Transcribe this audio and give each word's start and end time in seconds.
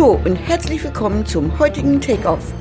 Hallo 0.00 0.18
und 0.24 0.36
herzlich 0.36 0.82
willkommen 0.82 1.26
zum 1.26 1.58
heutigen 1.58 2.00
Take-Off. 2.00 2.54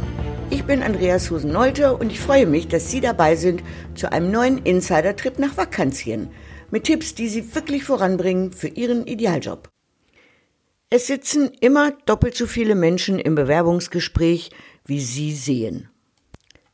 Ich 0.50 0.66
bin 0.66 0.83
Andreas 0.83 1.27
Susen-Nolte 1.27 1.95
und 1.95 2.11
ich 2.11 2.19
freue 2.19 2.45
mich, 2.45 2.67
dass 2.67 2.92
Sie 2.92 3.00
dabei 3.00 3.38
sind 3.38 3.63
zu 3.95 4.11
einem 4.11 4.29
neuen 4.29 4.58
Insider-Trip 4.58 5.40
nach 5.40 5.56
Vakantien 5.56 6.31
mit 6.70 6.83
Tipps, 6.83 7.15
die 7.15 7.29
Sie 7.29 7.56
wirklich 7.56 7.86
voranbringen 7.86 8.52
für 8.52 8.67
Ihren 8.67 9.07
Idealjob. 9.07 9.70
Es 10.89 11.07
sitzen 11.07 11.49
immer 11.61 11.91
doppelt 12.05 12.36
so 12.36 12.45
viele 12.45 12.75
Menschen 12.75 13.20
im 13.20 13.36
Bewerbungsgespräch, 13.36 14.49
wie 14.83 14.99
Sie 14.99 15.33
sehen. 15.33 15.87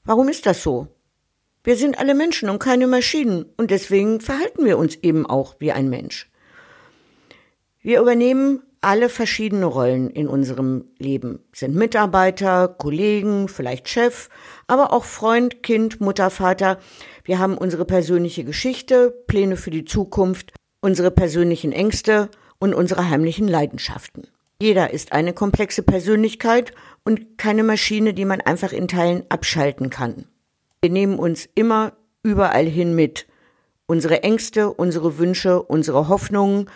Warum 0.04 0.30
ist 0.30 0.48
das 0.48 0.64
so? 0.64 0.88
Wir 1.64 1.76
sind 1.76 2.00
alle 2.00 2.16
Menschen 2.16 2.50
und 2.50 2.58
keine 2.58 2.88
Maschinen 2.88 3.46
und 3.56 3.70
deswegen 3.70 4.20
verhalten 4.20 4.66
wir 4.66 4.80
uns 4.80 4.96
eben 4.96 5.28
auch 5.28 5.58
wie 5.60 5.72
ein 5.72 5.92
Mensch. 5.92 6.28
Wir 7.82 8.02
übernehmen 8.02 8.64
alle 8.86 9.10
verschiedene 9.10 9.66
Rollen 9.66 10.12
in 10.12 10.28
unserem 10.28 10.86
Leben, 11.00 11.40
sind 11.52 11.76
Mitarbeiter, 11.76 12.68
Kollegen, 12.68 13.48
vielleicht 13.48 13.90
Chef, 13.90 14.30
aber 14.68 14.94
auch 14.94 15.06
Freund, 15.06 15.64
Kind, 15.64 16.02
Mutter, 16.02 16.30
Vater. 16.30 16.78
Wir 17.24 17.40
haben 17.40 17.58
unsere 17.58 17.86
persönliche 17.86 18.44
Geschichte, 18.44 19.10
Pläne 19.26 19.58
für 19.58 19.72
die 19.72 19.86
Zukunft, 19.86 20.54
unsere 20.82 21.10
persönlichen 21.10 21.72
Ängste 21.72 22.30
und 22.60 22.76
unsere 22.76 23.10
heimlichen 23.10 23.48
Leidenschaften. 23.48 24.28
Jeder 24.62 24.94
ist 24.94 25.14
eine 25.14 25.34
komplexe 25.34 25.82
Persönlichkeit 25.82 26.72
und 27.04 27.40
keine 27.40 27.64
Maschine, 27.64 28.14
die 28.14 28.26
man 28.26 28.40
einfach 28.40 28.72
in 28.72 28.88
Teilen 28.88 29.24
abschalten 29.30 29.90
kann. 29.90 30.28
Wir 30.82 30.92
nehmen 30.92 31.18
uns 31.18 31.50
immer 31.56 31.94
überall 32.22 32.66
hin 32.66 32.94
mit. 32.94 33.26
Unsere 33.88 34.22
Ängste, 34.22 34.72
unsere 34.72 35.18
Wünsche, 35.18 35.64
unsere 35.64 36.08
Hoffnungen, 36.08 36.70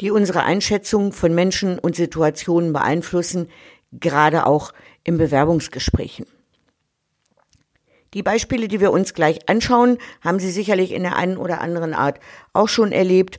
die 0.00 0.10
unsere 0.10 0.42
Einschätzung 0.42 1.12
von 1.12 1.34
Menschen 1.34 1.78
und 1.78 1.96
Situationen 1.96 2.72
beeinflussen, 2.72 3.48
gerade 3.92 4.46
auch 4.46 4.72
in 5.04 5.18
Bewerbungsgesprächen. 5.18 6.26
Die 8.14 8.22
Beispiele, 8.22 8.68
die 8.68 8.80
wir 8.80 8.92
uns 8.92 9.12
gleich 9.12 9.48
anschauen, 9.48 9.98
haben 10.20 10.38
Sie 10.38 10.50
sicherlich 10.50 10.92
in 10.92 11.02
der 11.02 11.16
einen 11.16 11.36
oder 11.36 11.60
anderen 11.60 11.94
Art 11.94 12.20
auch 12.52 12.68
schon 12.68 12.92
erlebt 12.92 13.38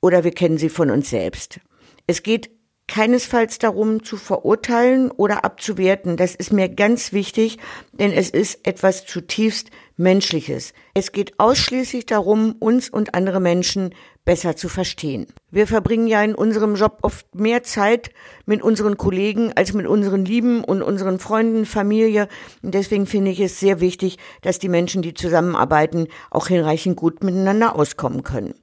oder 0.00 0.24
wir 0.24 0.32
kennen 0.32 0.58
sie 0.58 0.68
von 0.68 0.90
uns 0.90 1.10
selbst. 1.10 1.60
Es 2.06 2.22
geht 2.22 2.50
keinesfalls 2.90 3.58
darum 3.58 4.02
zu 4.02 4.16
verurteilen 4.16 5.12
oder 5.12 5.44
abzuwerten. 5.44 6.16
Das 6.16 6.34
ist 6.34 6.52
mir 6.52 6.68
ganz 6.68 7.12
wichtig, 7.12 7.58
denn 7.92 8.12
es 8.12 8.30
ist 8.30 8.66
etwas 8.66 9.06
zutiefst 9.06 9.70
Menschliches. 9.96 10.72
Es 10.92 11.12
geht 11.12 11.38
ausschließlich 11.38 12.06
darum, 12.06 12.56
uns 12.58 12.88
und 12.90 13.14
andere 13.14 13.38
Menschen 13.38 13.94
besser 14.24 14.56
zu 14.56 14.68
verstehen. 14.68 15.28
Wir 15.50 15.68
verbringen 15.68 16.08
ja 16.08 16.22
in 16.22 16.34
unserem 16.34 16.74
Job 16.74 16.98
oft 17.02 17.32
mehr 17.34 17.62
Zeit 17.62 18.10
mit 18.44 18.60
unseren 18.60 18.96
Kollegen 18.96 19.52
als 19.54 19.72
mit 19.72 19.86
unseren 19.86 20.24
Lieben 20.24 20.64
und 20.64 20.82
unseren 20.82 21.20
Freunden, 21.20 21.66
Familie. 21.66 22.26
Und 22.62 22.74
deswegen 22.74 23.06
finde 23.06 23.30
ich 23.30 23.40
es 23.40 23.60
sehr 23.60 23.80
wichtig, 23.80 24.18
dass 24.42 24.58
die 24.58 24.68
Menschen, 24.68 25.02
die 25.02 25.14
zusammenarbeiten, 25.14 26.08
auch 26.30 26.48
hinreichend 26.48 26.96
gut 26.96 27.22
miteinander 27.22 27.76
auskommen 27.76 28.24
können. 28.24 28.54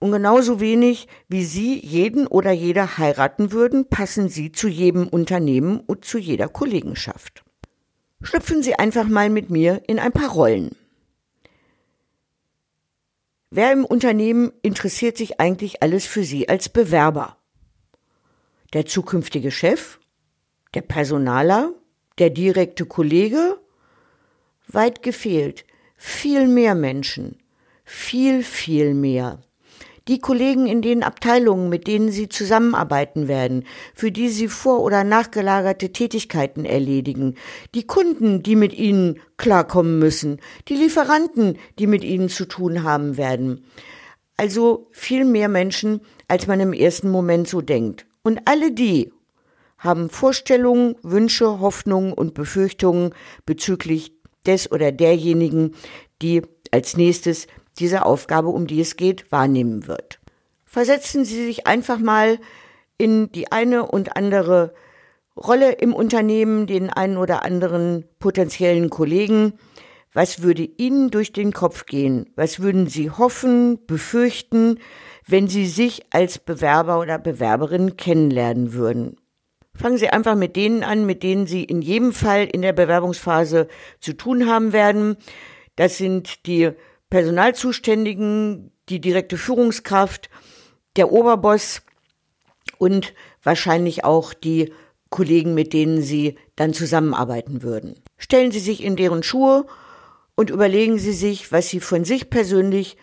Und 0.00 0.12
genauso 0.12 0.60
wenig 0.60 1.08
wie 1.28 1.44
Sie 1.44 1.78
jeden 1.78 2.26
oder 2.26 2.52
jeder 2.52 2.96
heiraten 2.96 3.52
würden, 3.52 3.86
passen 3.86 4.30
Sie 4.30 4.50
zu 4.50 4.66
jedem 4.66 5.06
Unternehmen 5.06 5.78
und 5.78 6.06
zu 6.06 6.16
jeder 6.16 6.48
Kollegenschaft. 6.48 7.44
Schlüpfen 8.22 8.62
Sie 8.62 8.74
einfach 8.74 9.06
mal 9.06 9.28
mit 9.28 9.50
mir 9.50 9.82
in 9.86 9.98
ein 9.98 10.12
paar 10.12 10.30
Rollen. 10.30 10.74
Wer 13.50 13.72
im 13.72 13.84
Unternehmen 13.84 14.52
interessiert 14.62 15.18
sich 15.18 15.38
eigentlich 15.38 15.82
alles 15.82 16.06
für 16.06 16.24
Sie 16.24 16.48
als 16.48 16.70
Bewerber? 16.70 17.36
Der 18.72 18.86
zukünftige 18.86 19.50
Chef? 19.50 20.00
Der 20.72 20.82
Personaler? 20.82 21.74
Der 22.16 22.30
direkte 22.30 22.86
Kollege? 22.86 23.60
Weit 24.66 25.02
gefehlt. 25.02 25.66
Viel 25.96 26.48
mehr 26.48 26.74
Menschen. 26.74 27.36
Viel, 27.84 28.42
viel 28.42 28.94
mehr 28.94 29.42
die 30.10 30.18
Kollegen 30.18 30.66
in 30.66 30.82
den 30.82 31.04
Abteilungen, 31.04 31.68
mit 31.68 31.86
denen 31.86 32.10
Sie 32.10 32.28
zusammenarbeiten 32.28 33.28
werden, 33.28 33.64
für 33.94 34.10
die 34.10 34.28
Sie 34.28 34.48
vor- 34.48 34.82
oder 34.82 35.04
nachgelagerte 35.04 35.92
Tätigkeiten 35.92 36.64
erledigen, 36.64 37.36
die 37.76 37.86
Kunden, 37.86 38.42
die 38.42 38.56
mit 38.56 38.74
Ihnen 38.74 39.20
klarkommen 39.36 40.00
müssen, 40.00 40.40
die 40.68 40.74
Lieferanten, 40.74 41.58
die 41.78 41.86
mit 41.86 42.02
Ihnen 42.02 42.28
zu 42.28 42.44
tun 42.46 42.82
haben 42.82 43.16
werden. 43.16 43.64
Also 44.36 44.88
viel 44.90 45.24
mehr 45.24 45.48
Menschen, 45.48 46.00
als 46.26 46.48
man 46.48 46.58
im 46.58 46.72
ersten 46.72 47.08
Moment 47.08 47.46
so 47.46 47.60
denkt. 47.60 48.06
Und 48.22 48.40
alle 48.46 48.72
die 48.72 49.12
haben 49.78 50.10
Vorstellungen, 50.10 50.96
Wünsche, 51.02 51.60
Hoffnungen 51.60 52.12
und 52.12 52.34
Befürchtungen 52.34 53.14
bezüglich 53.46 54.12
des 54.44 54.72
oder 54.72 54.90
derjenigen, 54.90 55.76
die 56.20 56.42
als 56.72 56.96
nächstes 56.96 57.46
diese 57.80 58.06
Aufgabe, 58.06 58.48
um 58.48 58.66
die 58.66 58.80
es 58.80 58.96
geht, 58.96 59.30
wahrnehmen 59.32 59.86
wird. 59.86 60.20
Versetzen 60.64 61.24
Sie 61.24 61.44
sich 61.44 61.66
einfach 61.66 61.98
mal 61.98 62.38
in 62.96 63.32
die 63.32 63.50
eine 63.50 63.86
und 63.86 64.16
andere 64.16 64.74
Rolle 65.36 65.72
im 65.72 65.94
Unternehmen, 65.94 66.66
den 66.66 66.90
einen 66.90 67.16
oder 67.16 67.42
anderen 67.42 68.04
potenziellen 68.18 68.90
Kollegen. 68.90 69.54
Was 70.12 70.42
würde 70.42 70.68
Ihnen 70.76 71.10
durch 71.10 71.32
den 71.32 71.52
Kopf 71.52 71.86
gehen? 71.86 72.30
Was 72.36 72.60
würden 72.60 72.88
Sie 72.88 73.10
hoffen, 73.10 73.84
befürchten, 73.86 74.78
wenn 75.26 75.48
Sie 75.48 75.66
sich 75.66 76.02
als 76.10 76.38
Bewerber 76.38 77.00
oder 77.00 77.18
Bewerberin 77.18 77.96
kennenlernen 77.96 78.72
würden? 78.72 79.16
Fangen 79.74 79.96
Sie 79.96 80.10
einfach 80.10 80.34
mit 80.34 80.56
denen 80.56 80.82
an, 80.82 81.06
mit 81.06 81.22
denen 81.22 81.46
Sie 81.46 81.64
in 81.64 81.80
jedem 81.80 82.12
Fall 82.12 82.44
in 82.44 82.60
der 82.60 82.72
Bewerbungsphase 82.72 83.68
zu 84.00 84.12
tun 84.14 84.46
haben 84.46 84.72
werden. 84.72 85.16
Das 85.76 85.96
sind 85.96 86.46
die 86.46 86.72
Personalzuständigen, 87.10 88.72
die 88.88 89.00
direkte 89.00 89.36
Führungskraft, 89.36 90.30
der 90.96 91.12
Oberboss 91.12 91.82
und 92.78 93.14
wahrscheinlich 93.42 94.04
auch 94.04 94.32
die 94.32 94.72
Kollegen, 95.10 95.54
mit 95.54 95.72
denen 95.72 96.02
Sie 96.02 96.36
dann 96.56 96.72
zusammenarbeiten 96.72 97.62
würden. 97.62 97.96
Stellen 98.16 98.52
Sie 98.52 98.60
sich 98.60 98.82
in 98.82 98.96
deren 98.96 99.22
Schuhe 99.22 99.66
und 100.36 100.50
überlegen 100.50 100.98
Sie 100.98 101.12
sich, 101.12 101.52
was 101.52 101.68
Sie 101.68 101.80
von 101.80 102.04
sich 102.04 102.30
persönlich 102.30 102.96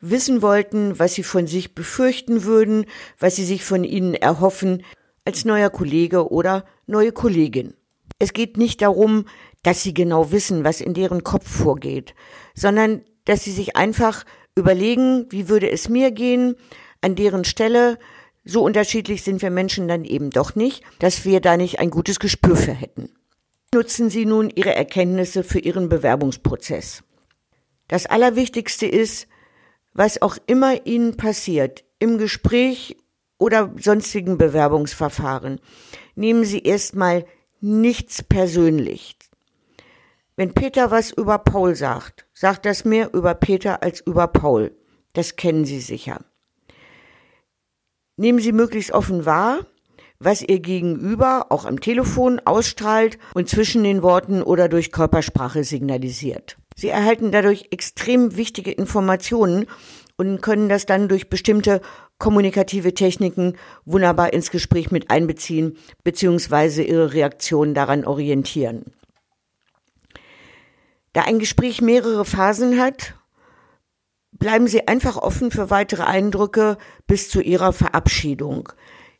wissen 0.00 0.42
wollten, 0.42 0.98
was 0.98 1.14
Sie 1.14 1.22
von 1.22 1.46
sich 1.46 1.74
befürchten 1.74 2.42
würden, 2.44 2.86
was 3.18 3.36
Sie 3.36 3.44
sich 3.44 3.64
von 3.64 3.84
Ihnen 3.84 4.14
erhoffen 4.14 4.84
als 5.24 5.44
neuer 5.44 5.70
Kollege 5.70 6.30
oder 6.30 6.64
neue 6.86 7.12
Kollegin. 7.12 7.74
Es 8.18 8.32
geht 8.32 8.56
nicht 8.56 8.82
darum, 8.82 9.26
dass 9.62 9.82
Sie 9.82 9.94
genau 9.94 10.32
wissen, 10.32 10.64
was 10.64 10.80
in 10.80 10.94
deren 10.94 11.22
Kopf 11.22 11.48
vorgeht, 11.48 12.14
sondern 12.54 13.02
dass 13.24 13.44
sie 13.44 13.52
sich 13.52 13.76
einfach 13.76 14.24
überlegen, 14.54 15.26
wie 15.30 15.48
würde 15.48 15.70
es 15.70 15.88
mir 15.88 16.10
gehen 16.10 16.56
an 17.00 17.14
deren 17.14 17.44
Stelle. 17.44 17.98
So 18.44 18.62
unterschiedlich 18.64 19.22
sind 19.22 19.42
wir 19.42 19.50
Menschen 19.50 19.88
dann 19.88 20.04
eben 20.04 20.30
doch 20.30 20.54
nicht, 20.54 20.82
dass 20.98 21.24
wir 21.24 21.40
da 21.40 21.56
nicht 21.56 21.78
ein 21.78 21.90
gutes 21.90 22.18
Gespür 22.18 22.56
für 22.56 22.72
hätten. 22.72 23.10
Nutzen 23.74 24.10
Sie 24.10 24.26
nun 24.26 24.50
Ihre 24.50 24.74
Erkenntnisse 24.74 25.44
für 25.44 25.58
Ihren 25.58 25.88
Bewerbungsprozess. 25.88 27.02
Das 27.88 28.06
Allerwichtigste 28.06 28.86
ist, 28.86 29.28
was 29.94 30.20
auch 30.20 30.36
immer 30.46 30.86
Ihnen 30.86 31.16
passiert, 31.16 31.84
im 31.98 32.18
Gespräch 32.18 32.96
oder 33.38 33.72
sonstigen 33.78 34.38
Bewerbungsverfahren, 34.38 35.60
nehmen 36.14 36.44
Sie 36.44 36.60
erstmal 36.60 37.24
nichts 37.60 38.22
persönlich. 38.22 39.16
Wenn 40.36 40.54
Peter 40.54 40.90
was 40.90 41.10
über 41.10 41.38
Paul 41.38 41.74
sagt, 41.74 42.26
sagt 42.32 42.64
das 42.64 42.84
mehr 42.84 43.12
über 43.12 43.34
Peter 43.34 43.82
als 43.82 44.00
über 44.00 44.28
Paul. 44.28 44.74
Das 45.12 45.36
kennen 45.36 45.66
Sie 45.66 45.80
sicher. 45.80 46.24
Nehmen 48.16 48.38
Sie 48.38 48.52
möglichst 48.52 48.92
offen 48.92 49.26
wahr, 49.26 49.66
was 50.18 50.40
Ihr 50.42 50.60
Gegenüber 50.60 51.46
auch 51.50 51.66
am 51.66 51.80
Telefon 51.80 52.40
ausstrahlt 52.44 53.18
und 53.34 53.48
zwischen 53.48 53.84
den 53.84 54.02
Worten 54.02 54.42
oder 54.42 54.68
durch 54.68 54.90
Körpersprache 54.90 55.64
signalisiert. 55.64 56.56
Sie 56.76 56.88
erhalten 56.88 57.30
dadurch 57.30 57.68
extrem 57.70 58.36
wichtige 58.36 58.72
Informationen 58.72 59.66
und 60.16 60.40
können 60.40 60.68
das 60.70 60.86
dann 60.86 61.08
durch 61.08 61.28
bestimmte 61.28 61.82
kommunikative 62.18 62.94
Techniken 62.94 63.56
wunderbar 63.84 64.32
ins 64.32 64.50
Gespräch 64.50 64.90
mit 64.90 65.10
einbeziehen 65.10 65.76
bzw. 66.04 66.84
Ihre 66.84 67.12
Reaktion 67.12 67.74
daran 67.74 68.04
orientieren. 68.04 68.92
Da 71.12 71.22
ein 71.22 71.38
Gespräch 71.38 71.80
mehrere 71.82 72.24
Phasen 72.24 72.80
hat, 72.80 73.14
bleiben 74.32 74.66
Sie 74.66 74.88
einfach 74.88 75.16
offen 75.16 75.50
für 75.50 75.70
weitere 75.70 76.02
Eindrücke 76.02 76.78
bis 77.06 77.28
zu 77.28 77.40
Ihrer 77.40 77.72
Verabschiedung. 77.72 78.70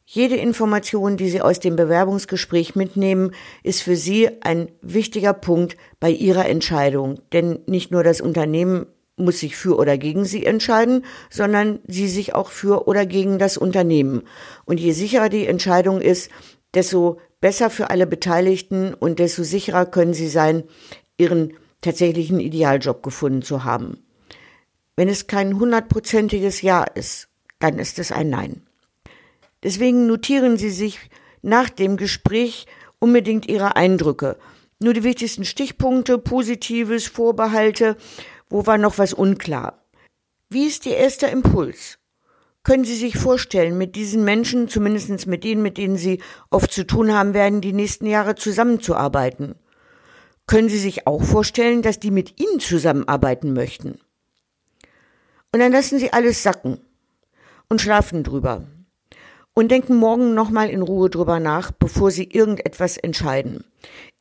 Jede 0.05 0.37
Information, 0.37 1.17
die 1.17 1.29
Sie 1.29 1.41
aus 1.41 1.61
dem 1.61 1.77
Bewerbungsgespräch 1.77 2.75
mitnehmen, 2.75 3.33
ist 3.62 3.83
für 3.83 3.97
Sie 3.97 4.29
ein 4.43 4.71
wichtiger 4.81 5.33
Punkt 5.33 5.77
bei 6.00 6.11
Ihrer 6.11 6.47
Entscheidung. 6.47 7.21
Denn 7.33 7.61
nicht 7.67 7.91
nur 7.91 8.03
das 8.03 8.21
Unternehmen 8.21 8.87
muss 9.17 9.41
sich 9.41 9.56
für 9.56 9.77
oder 9.77 9.99
gegen 9.99 10.25
Sie 10.25 10.44
entscheiden, 10.44 11.05
sondern 11.31 11.81
Sie 11.87 12.09
sich 12.09 12.35
auch 12.35 12.50
für 12.50 12.89
oder 12.89 13.06
gegen 13.06 13.39
das 13.39 13.56
Unternehmen. 13.56 14.23
Und 14.65 14.81
je 14.81 14.93
sicherer 14.93 15.29
die 15.29 15.47
Entscheidung 15.47 16.00
ist, 16.00 16.31
desto 16.75 17.21
besser 17.41 17.71
für 17.71 17.91
alle 17.91 18.06
Beteiligten 18.06 18.94
und 18.94 19.19
desto 19.19 19.43
sicherer 19.43 19.85
können 19.87 20.15
sie 20.15 20.29
sein, 20.29 20.65
ihren 21.19 21.55
tatsächlichen 21.82 22.40
Idealjob 22.40 23.02
gefunden 23.02 23.43
zu 23.43 23.64
haben. 23.64 24.02
Wenn 24.96 25.08
es 25.08 25.26
kein 25.26 25.58
hundertprozentiges 25.58 26.62
Ja 26.62 26.84
ist, 26.84 27.29
dann 27.58 27.79
ist 27.79 27.99
es 27.99 28.11
ein 28.11 28.31
Nein. 28.31 28.62
Deswegen 29.62 30.06
notieren 30.06 30.56
Sie 30.56 30.70
sich 30.70 30.99
nach 31.43 31.69
dem 31.69 31.96
Gespräch 31.96 32.67
unbedingt 32.99 33.46
Ihre 33.49 33.76
Eindrücke. 33.76 34.38
Nur 34.81 34.94
die 34.94 35.05
wichtigsten 35.05 35.44
Stichpunkte, 35.44 36.19
Positives, 36.19 37.06
Vorbehalte, 37.06 37.96
wo 38.49 38.67
war 38.67 38.79
noch 38.79 38.99
was 38.99 39.12
unklar. 39.12 39.84
Wie 40.49 40.67
ist 40.67 40.87
Ihr 40.87 40.96
erster 40.96 41.31
Impuls? 41.31 41.99
Können 42.64 42.84
Sie 42.84 42.96
sich 42.96 43.17
vorstellen, 43.17 43.76
mit 43.76 43.96
diesen 43.96 44.25
Menschen, 44.25 44.69
zumindest 44.69 45.26
mit 45.26 45.43
denen, 45.43 45.62
mit 45.62 45.79
denen 45.79 45.96
Sie 45.96 46.20
oft 46.50 46.73
zu 46.73 46.87
tun 46.87 47.12
haben 47.12 47.34
werden, 47.34 47.61
die 47.61 47.73
nächsten 47.73 48.06
Jahre 48.06 48.37
zusammenzuarbeiten? 48.37 49.56
Können 50.53 50.69
Sie 50.69 50.79
sich 50.79 51.07
auch 51.07 51.23
vorstellen, 51.23 51.81
dass 51.81 51.99
die 51.99 52.11
mit 52.11 52.39
Ihnen 52.39 52.61
zusammenarbeiten 52.61 53.55
möchten? 53.55 53.99
Und 55.51 55.61
dann 55.61 55.73
lassen 55.73 55.99
Sie 55.99 56.13
alles 56.13 56.43
sacken 56.43 56.79
und 57.71 57.81
schlafen 57.81 58.23
drüber 58.23 58.67
und 59.55 59.71
denken 59.71 59.97
morgen 59.97 60.35
nochmal 60.35 60.69
in 60.69 60.83
Ruhe 60.83 61.09
drüber 61.09 61.41
nach, 61.41 61.71
bevor 61.71 62.11
Sie 62.11 62.25
irgendetwas 62.25 62.99
entscheiden. 62.99 63.65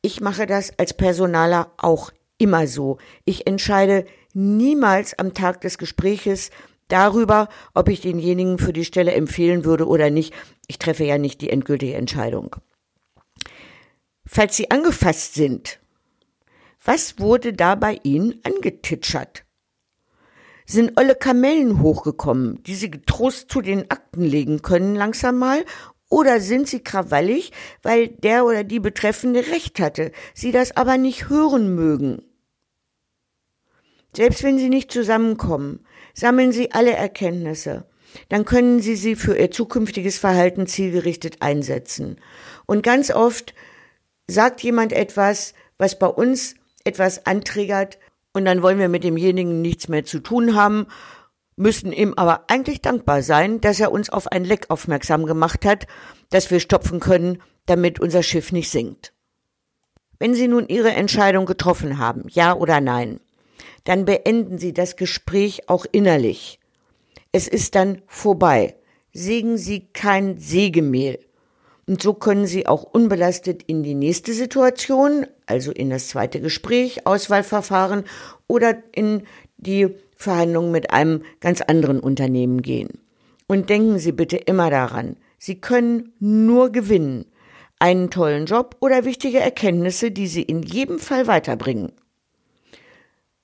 Ich 0.00 0.22
mache 0.22 0.46
das 0.46 0.72
als 0.78 0.94
Personaler 0.94 1.70
auch 1.76 2.10
immer 2.38 2.66
so. 2.66 2.96
Ich 3.26 3.46
entscheide 3.46 4.06
niemals 4.32 5.18
am 5.18 5.34
Tag 5.34 5.60
des 5.60 5.76
Gespräches 5.76 6.48
darüber, 6.88 7.50
ob 7.74 7.90
ich 7.90 8.00
denjenigen 8.00 8.56
für 8.56 8.72
die 8.72 8.86
Stelle 8.86 9.12
empfehlen 9.12 9.66
würde 9.66 9.86
oder 9.86 10.08
nicht. 10.08 10.32
Ich 10.66 10.78
treffe 10.78 11.04
ja 11.04 11.18
nicht 11.18 11.42
die 11.42 11.50
endgültige 11.50 11.96
Entscheidung. 11.96 12.56
Falls 14.24 14.56
Sie 14.56 14.70
angefasst 14.70 15.34
sind, 15.34 15.81
was 16.84 17.18
wurde 17.18 17.52
da 17.52 17.74
bei 17.74 18.00
Ihnen 18.02 18.40
angetitschert? 18.42 19.44
Sind 20.66 20.92
olle 20.96 21.14
Kamellen 21.14 21.80
hochgekommen, 21.80 22.62
die 22.64 22.74
Sie 22.74 22.90
getrost 22.90 23.50
zu 23.50 23.60
den 23.60 23.90
Akten 23.90 24.22
legen 24.22 24.62
können 24.62 24.94
langsam 24.94 25.38
mal? 25.38 25.64
Oder 26.08 26.40
sind 26.40 26.68
Sie 26.68 26.80
krawallig, 26.80 27.52
weil 27.82 28.08
der 28.08 28.44
oder 28.44 28.64
die 28.64 28.80
Betreffende 28.80 29.46
recht 29.48 29.80
hatte, 29.80 30.12
Sie 30.34 30.52
das 30.52 30.76
aber 30.76 30.98
nicht 30.98 31.28
hören 31.28 31.74
mögen? 31.74 32.22
Selbst 34.14 34.42
wenn 34.42 34.58
Sie 34.58 34.68
nicht 34.68 34.92
zusammenkommen, 34.92 35.86
sammeln 36.14 36.52
Sie 36.52 36.72
alle 36.72 36.92
Erkenntnisse. 36.92 37.86
Dann 38.28 38.44
können 38.44 38.80
Sie 38.80 38.94
sie 38.94 39.16
für 39.16 39.36
Ihr 39.36 39.50
zukünftiges 39.50 40.18
Verhalten 40.18 40.66
zielgerichtet 40.66 41.40
einsetzen. 41.40 42.20
Und 42.66 42.82
ganz 42.82 43.10
oft 43.10 43.54
sagt 44.26 44.62
jemand 44.62 44.92
etwas, 44.92 45.54
was 45.78 45.98
bei 45.98 46.08
uns 46.08 46.56
etwas 46.84 47.26
antriggert, 47.26 47.98
und 48.32 48.44
dann 48.44 48.62
wollen 48.62 48.78
wir 48.78 48.88
mit 48.88 49.04
demjenigen 49.04 49.60
nichts 49.60 49.88
mehr 49.88 50.04
zu 50.04 50.18
tun 50.18 50.54
haben, 50.54 50.86
müssen 51.56 51.92
ihm 51.92 52.14
aber 52.16 52.44
eigentlich 52.48 52.80
dankbar 52.80 53.22
sein, 53.22 53.60
dass 53.60 53.78
er 53.78 53.92
uns 53.92 54.10
auf 54.10 54.26
ein 54.28 54.44
Leck 54.44 54.70
aufmerksam 54.70 55.26
gemacht 55.26 55.64
hat, 55.64 55.86
das 56.30 56.50
wir 56.50 56.60
stopfen 56.60 56.98
können, 56.98 57.42
damit 57.66 58.00
unser 58.00 58.22
Schiff 58.22 58.52
nicht 58.52 58.70
sinkt. 58.70 59.12
Wenn 60.18 60.34
Sie 60.34 60.48
nun 60.48 60.68
Ihre 60.68 60.92
Entscheidung 60.92 61.46
getroffen 61.46 61.98
haben, 61.98 62.24
ja 62.28 62.54
oder 62.54 62.80
nein, 62.80 63.20
dann 63.84 64.04
beenden 64.04 64.58
Sie 64.58 64.72
das 64.72 64.96
Gespräch 64.96 65.68
auch 65.68 65.84
innerlich. 65.90 66.60
Es 67.32 67.48
ist 67.48 67.74
dann 67.74 68.02
vorbei. 68.06 68.76
Sägen 69.12 69.58
Sie 69.58 69.88
kein 69.92 70.38
Sägemehl. 70.38 71.18
Und 71.92 72.00
so 72.00 72.14
können 72.14 72.46
Sie 72.46 72.66
auch 72.66 72.84
unbelastet 72.84 73.64
in 73.66 73.82
die 73.82 73.94
nächste 73.94 74.32
Situation, 74.32 75.26
also 75.44 75.72
in 75.72 75.90
das 75.90 76.08
zweite 76.08 76.40
Gespräch, 76.40 77.06
Auswahlverfahren 77.06 78.04
oder 78.46 78.82
in 78.92 79.24
die 79.58 79.88
Verhandlungen 80.16 80.72
mit 80.72 80.90
einem 80.90 81.22
ganz 81.40 81.60
anderen 81.60 82.00
Unternehmen 82.00 82.62
gehen. 82.62 82.88
Und 83.46 83.68
denken 83.68 83.98
Sie 83.98 84.12
bitte 84.12 84.38
immer 84.38 84.70
daran, 84.70 85.16
Sie 85.36 85.60
können 85.60 86.14
nur 86.18 86.72
gewinnen. 86.72 87.26
Einen 87.78 88.08
tollen 88.08 88.46
Job 88.46 88.74
oder 88.80 89.04
wichtige 89.04 89.40
Erkenntnisse, 89.40 90.10
die 90.12 90.28
Sie 90.28 90.44
in 90.44 90.62
jedem 90.62 90.98
Fall 90.98 91.26
weiterbringen. 91.26 91.92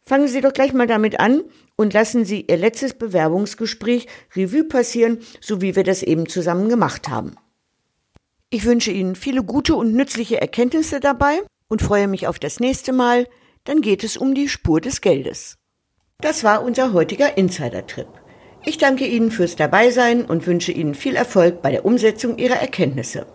Fangen 0.00 0.28
Sie 0.28 0.40
doch 0.40 0.54
gleich 0.54 0.72
mal 0.72 0.86
damit 0.86 1.20
an 1.20 1.42
und 1.76 1.92
lassen 1.92 2.24
Sie 2.24 2.46
Ihr 2.48 2.56
letztes 2.56 2.94
Bewerbungsgespräch 2.94 4.06
Revue 4.34 4.64
passieren, 4.64 5.18
so 5.42 5.60
wie 5.60 5.76
wir 5.76 5.84
das 5.84 6.02
eben 6.02 6.26
zusammen 6.30 6.70
gemacht 6.70 7.10
haben. 7.10 7.36
Ich 8.50 8.64
wünsche 8.64 8.90
Ihnen 8.90 9.14
viele 9.14 9.42
gute 9.42 9.74
und 9.74 9.94
nützliche 9.94 10.40
Erkenntnisse 10.40 11.00
dabei 11.00 11.42
und 11.68 11.82
freue 11.82 12.08
mich 12.08 12.26
auf 12.26 12.38
das 12.38 12.60
nächste 12.60 12.92
Mal. 12.92 13.26
Dann 13.64 13.80
geht 13.80 14.04
es 14.04 14.16
um 14.16 14.34
die 14.34 14.48
Spur 14.48 14.80
des 14.80 15.00
Geldes. 15.00 15.58
Das 16.20 16.44
war 16.44 16.62
unser 16.62 16.92
heutiger 16.92 17.36
Insider-Trip. 17.36 18.08
Ich 18.64 18.78
danke 18.78 19.06
Ihnen 19.06 19.30
fürs 19.30 19.56
Dabeisein 19.56 20.24
und 20.24 20.46
wünsche 20.46 20.72
Ihnen 20.72 20.94
viel 20.94 21.14
Erfolg 21.14 21.62
bei 21.62 21.70
der 21.70 21.84
Umsetzung 21.84 22.38
Ihrer 22.38 22.56
Erkenntnisse. 22.56 23.26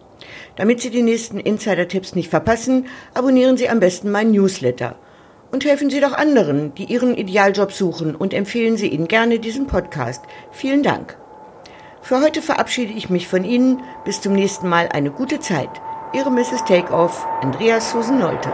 Damit 0.56 0.82
Sie 0.82 0.90
die 0.90 1.02
nächsten 1.02 1.40
Insider-Tipps 1.40 2.16
nicht 2.16 2.30
verpassen, 2.30 2.88
abonnieren 3.14 3.58
Sie 3.58 3.70
am 3.70 3.80
besten 3.80 4.12
meinen 4.12 4.32
Newsletter– 4.32 5.00
und 5.54 5.66
helfen 5.66 5.92
Sie 5.92 6.02
doch 6.02 6.14
anderen, 6.14 6.74
die 6.74 6.86
ihren 6.86 7.16
Idealjob 7.16 7.72
suchen 7.72 8.16
und 8.16 8.34
empfehlen 8.34 8.76
Sie 8.76 8.88
ihnen 8.88 9.08
gerne 9.08 9.40
diesen 9.40 9.68
Podcast. 9.68 10.24
Vielen 10.52 10.82
Dank. 10.82 11.16
Für 12.04 12.20
heute 12.20 12.42
verabschiede 12.42 12.92
ich 12.92 13.10
mich 13.10 13.30
von 13.30 13.46
Ihnen. 13.46 13.82
Bis 14.04 14.20
zum 14.20 14.34
nächsten 14.34 14.68
Mal 14.68 14.90
eine 14.90 15.10
gute 15.10 15.40
Zeit. 15.40 15.70
Ihre 16.12 16.30
Mrs. 16.32 16.66
Takeoff, 16.66 17.26
Andreas 17.42 17.92
Susan 17.92 18.20
Nolte. 18.20 18.52